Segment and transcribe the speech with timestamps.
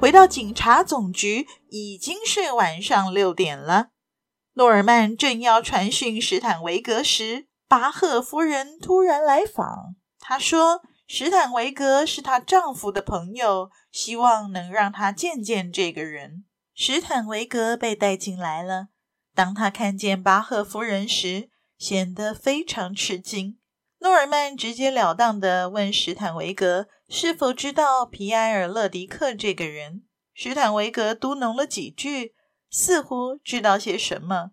[0.00, 3.88] 回到警察总局，已经是晚上六点了。
[4.54, 9.96] 诺尔曼正要传讯史坦维格时，巴赫夫人突然来访。
[10.18, 16.46] 她说，史坦维格是她丈夫的朋友，希望能让他见见这个人。
[16.74, 18.86] 史坦维格被带进来了。
[19.34, 23.58] 当他看见巴赫夫人时，显得非常吃惊。
[23.98, 30.04] 诺尔曼直截了当地问史坦维格是否知道皮埃尔·勒迪克这个人。
[30.32, 32.36] 史坦维格嘟噥了几句，
[32.70, 34.52] 似乎知道些什么。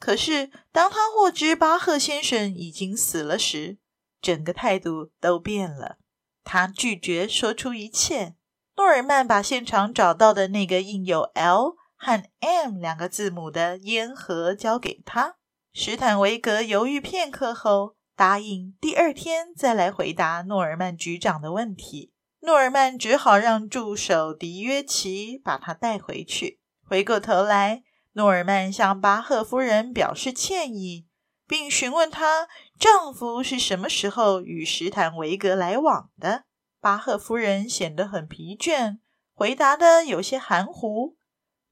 [0.00, 3.78] 可是当他获知巴赫先生已经死了时，
[4.20, 5.98] 整个态度都变了。
[6.42, 8.34] 他拒绝说出一切。
[8.76, 15.36] 诺尔曼把现场找到的那个印有 L 和 M 两个字母的烟盒交给他。
[15.72, 17.94] 史坦维格犹豫片刻后。
[18.16, 22.12] 答应第二天再来回答诺尔曼局长的问题。
[22.40, 26.60] 诺尔曼只好让助手迪约奇把他带回去。
[26.86, 31.06] 回过头来，诺尔曼向巴赫夫人表示歉意，
[31.48, 32.46] 并询问她
[32.78, 36.44] 丈夫是什么时候与史坦维格来往的。
[36.80, 38.98] 巴赫夫人显得很疲倦，
[39.32, 41.16] 回答的有些含糊。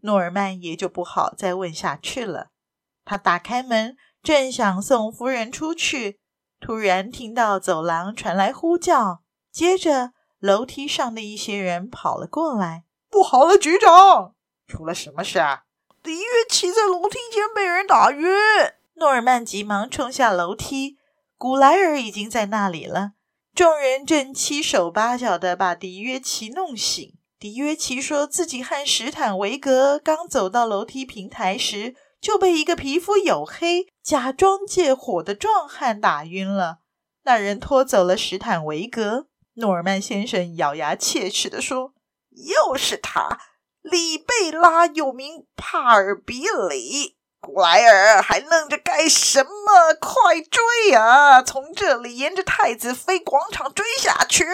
[0.00, 2.50] 诺尔曼也就不好再问下去了。
[3.04, 6.21] 他打开门，正想送夫人出去。
[6.64, 12.84] 突然听到走廊传来呼叫，接着楼梯上的一些人跑了过来。
[13.10, 14.34] 不好了，局长，
[14.68, 15.64] 出了什么事啊？
[16.04, 18.28] 迪约奇在楼梯间被人打晕。
[18.94, 20.98] 诺尔曼急忙冲下楼梯，
[21.36, 23.14] 古莱尔已经在那里了。
[23.56, 27.12] 众人正七手八脚地把迪约奇弄醒。
[27.40, 36.78] 迪约奇说自己和史坦维格刚走到楼梯平台时，就被一个皮肤黝黑、假装借火的壮汉打晕了。
[37.24, 39.28] 那人拖走了史坦维格。
[39.54, 41.94] 诺尔曼先生咬牙切齿地说
[42.30, 43.38] ：“又是他，
[43.82, 47.16] 里贝拉，又名帕尔比里。
[47.40, 49.94] 古莱尔还愣着干什么？
[50.00, 51.42] 快追啊！
[51.42, 54.44] 从这里沿着太子妃广场追下去。”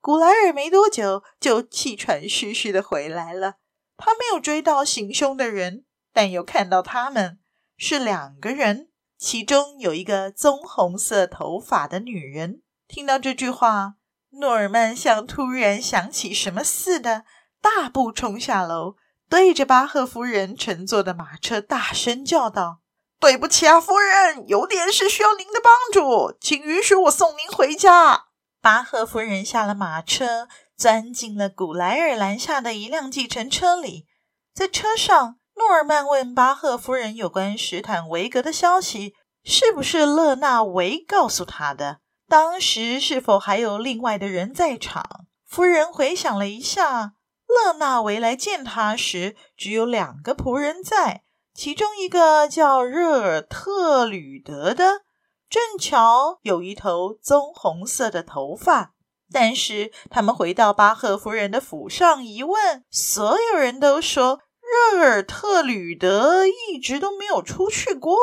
[0.00, 3.56] 古莱尔没多久就气喘吁吁地回来了。
[3.96, 5.84] 他没有追到行凶的人。
[6.12, 7.40] 但又看到他们
[7.76, 8.88] 是两个人，
[9.18, 12.62] 其中有一个棕红色头发的女人。
[12.88, 13.94] 听到这句话，
[14.30, 17.24] 诺尔曼像突然想起什么似的，
[17.60, 18.96] 大步冲下楼，
[19.28, 22.80] 对着巴赫夫人乘坐的马车大声叫道
[23.20, 28.26] ：“对不起啊，夫人，有点事需要您的帮助，请允许我送您回家。”
[28.62, 34.06] 巴赫夫人下了马车，钻进了古莱尔拦下的一辆计程车里，
[34.54, 35.38] 在车上。
[35.56, 42.00] 诺尔曼问巴赫夫人有关史坦维格的消息，是不是勒纳维告诉他的？
[42.28, 45.26] 当时是否还有另外的人在场？
[45.48, 47.14] 夫人回想了一下，
[47.48, 51.22] 勒纳维来见他时只有两个仆人在，
[51.54, 55.00] 其中一个叫热尔特吕德的，
[55.48, 58.92] 正巧有一头棕红色的头发。
[59.32, 64.40] 但是他们回到巴赫夫人的府上一问，所有人都说。
[64.92, 68.14] 热尔特吕德一直都没有出去过。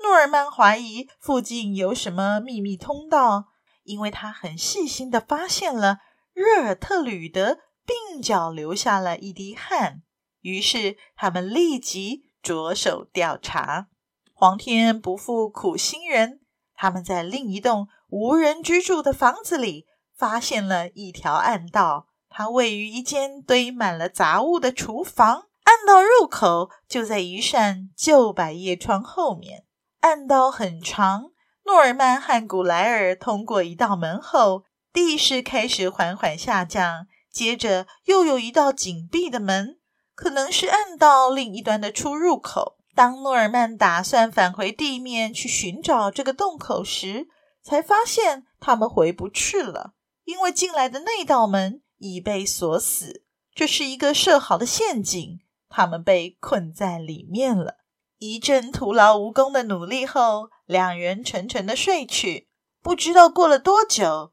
[0.00, 3.46] 诺尔曼怀疑附近有什么秘密通道，
[3.84, 5.98] 因为他很细心地发现了
[6.32, 10.02] 热尔特吕德鬓角留下了一滴汗。
[10.40, 13.88] 于是他们立即着手调查。
[14.32, 16.40] 皇天不负苦心人，
[16.74, 25.47] 他们在另一栋无人居住的房子里发现了一条暗道，它位于一间堆满了杂物的厨房。
[25.68, 29.66] 暗道入口就在一扇旧百叶窗后面。
[30.00, 31.32] 暗道很长，
[31.66, 37.06] 诺尔曼和古莱尔通过一道门后，地势开始缓缓下降。
[37.30, 39.78] 接着又有一道紧闭的门，
[40.14, 42.78] 可能是暗道另一端的出入口。
[42.94, 47.28] 当诺尔曼打算返回地面去寻找这个洞口时，
[47.62, 49.92] 才发现他们回不去了，
[50.24, 53.24] 因为进来的那道门已被锁死。
[53.54, 55.40] 这是一个设好的陷阱。
[55.68, 57.78] 他们被困在里面了。
[58.18, 62.48] 一阵徒劳无功的努力后，两人沉沉的睡去。
[62.82, 64.32] 不知道过了多久，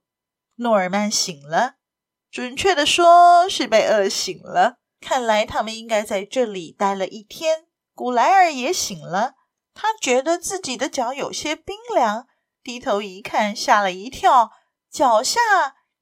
[0.56, 1.76] 诺尔曼醒了。
[2.32, 4.78] 准确的说是被饿醒了。
[5.00, 7.66] 看来他们应该在这里待了一天。
[7.94, 9.36] 古莱尔也醒了，
[9.74, 12.28] 他觉得自己的脚有些冰凉，
[12.64, 14.52] 低头一看，吓了一跳，
[14.90, 15.40] 脚下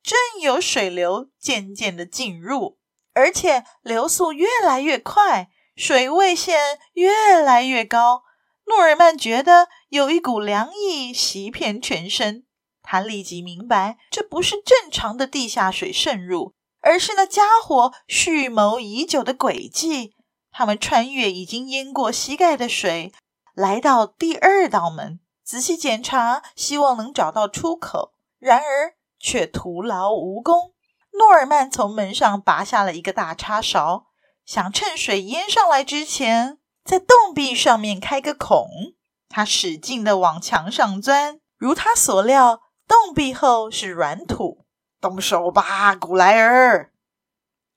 [0.01, 2.79] 正有水流渐渐的进入，
[3.13, 8.23] 而且流速越来越快，水位线越来越高。
[8.65, 12.45] 诺尔曼觉得有一股凉意袭遍全身，
[12.81, 20.13] 他立即明白，这不是正常的地下水渗入，而是那家伙蓄谋已久的诡计。
[20.51, 23.11] 他们穿越已经淹过膝盖的水，
[23.53, 28.13] 来到第二道门，仔细检查，希望能找到出口。
[28.39, 30.72] 然而却徒劳无功。
[31.17, 34.07] 诺尔曼从门上拔下了一个大叉勺，
[34.45, 38.67] 想趁水淹上来之前，在洞壁上面开个孔。
[39.29, 44.65] 他使劲地往墙上钻，如他所料，洞壁后是软土。
[45.01, 46.91] 动手吧，古莱尔！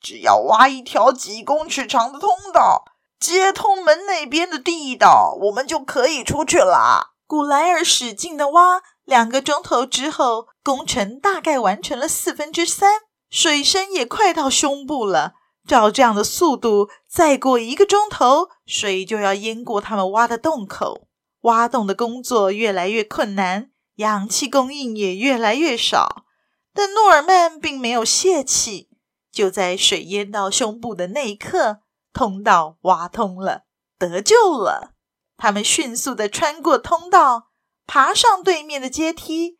[0.00, 2.84] 只要挖一条几公尺长的通道，
[3.18, 7.14] 接通门那边的地道，我们就可以出去了。
[7.26, 13.00] 古莱尔使劲地挖，两个钟头之后，工程大概完成了四分之三，
[13.30, 15.34] 水深也快到胸部了。
[15.66, 21.08] 照这样的速度，再过一个钟头，水就要淹过他们挖的洞口。
[21.40, 26.24] 挖洞的工作越来越困难，氧气供应也越来越少，
[26.72, 28.88] 但诺尔曼并没有泄气。
[29.32, 31.80] 就在水淹到胸部的那一刻，
[32.12, 33.64] 通道挖通了，
[33.98, 34.92] 得救了。
[35.36, 37.48] 他们迅速地穿过通道，
[37.86, 39.58] 爬上对面的阶梯。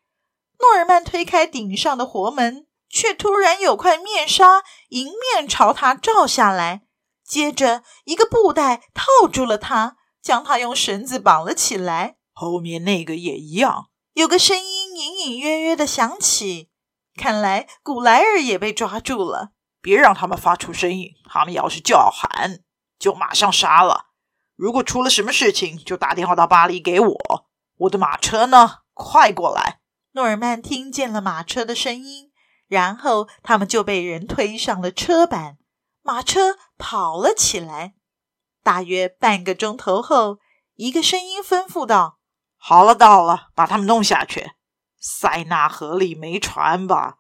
[0.59, 2.66] 诺尔曼推开顶上的活门，
[2.97, 6.81] 却突然有块面纱迎面朝他照下来，
[7.23, 12.17] 接着一个布袋套住了他，将他用绳子绑了起来。
[12.33, 13.89] 后面那个也一样。
[14.15, 16.71] 有个声音隐隐约约地响起，
[17.15, 19.51] 看来古莱尔也被抓住了。
[19.83, 22.61] 别让他们发出声音，他们要是叫喊，
[22.99, 24.07] 就马上杀了。
[24.55, 27.47] 如果出了什么事情，就打电话到巴黎给我。
[27.81, 28.79] 我的马车呢？
[28.95, 29.81] 快过来！
[30.13, 32.26] 诺尔曼听见了马车的声音，
[32.69, 35.59] 然后他们就被人推上了车板，
[36.03, 37.95] 马车跑了起来。
[38.63, 40.39] 大约半个钟头后，
[40.75, 42.19] 一个声音吩咐道
[42.59, 44.53] ：“好了，到了，把他们弄下去。
[44.99, 47.19] 塞纳河里没船吧？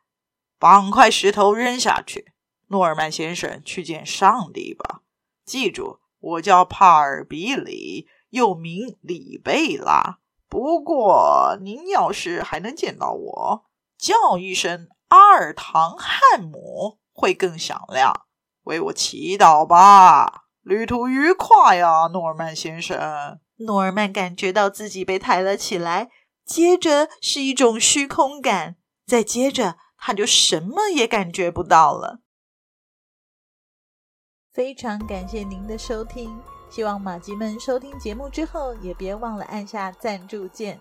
[0.58, 2.32] 绑块石头扔下去。”
[2.68, 5.02] 诺尔曼先生，去见上帝吧！
[5.44, 10.18] 记住，我叫帕尔比里，又名里贝拉。
[10.48, 13.66] 不过，您要是还能见到我，
[13.96, 18.26] 叫一声阿尔唐汉姆会更响亮。
[18.64, 20.44] 为我祈祷吧！
[20.62, 23.38] 旅途愉快呀，诺尔曼先生。
[23.58, 26.10] 诺尔曼感觉到自己被抬了起来，
[26.44, 28.76] 接着是一种虚空感，
[29.06, 32.20] 再接着他就什么也感觉不到了。
[34.52, 36.36] 非常感谢您的收听，
[36.68, 40.80] 希望马吉们收听节目之后也别忘了按下赞助键，